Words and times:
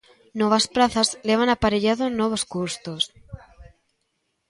Novas 0.39 0.65
prazas 0.75 1.09
levan 1.27 1.49
aparellado 1.51 2.03
novos 2.19 2.43
custos. 2.53 3.01